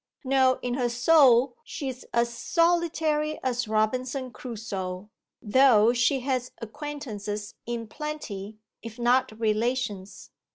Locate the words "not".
8.97-9.39